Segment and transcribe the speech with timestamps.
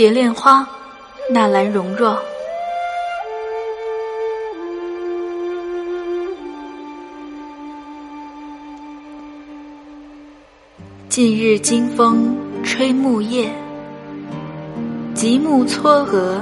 [0.00, 0.66] 蝶恋花，
[1.30, 2.18] 纳兰容若。
[11.10, 13.52] 近日金风吹木叶，
[15.12, 16.40] 极目嵯峨，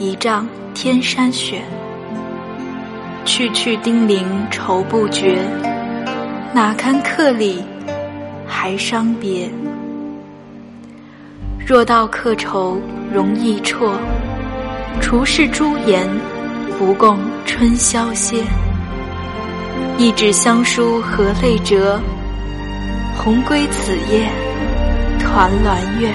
[0.00, 0.44] 一丈
[0.74, 1.62] 天山雪。
[3.24, 5.38] 去去丁零愁不绝，
[6.52, 7.62] 哪堪客里
[8.44, 9.48] 还伤别？
[11.68, 12.80] 若道客愁
[13.12, 13.92] 容易辍，
[15.02, 16.08] 除是朱颜，
[16.78, 18.42] 不共春宵歇。
[19.98, 22.00] 一纸香书何泪折？
[23.18, 24.30] 红归此夜，
[25.20, 26.10] 团栾月。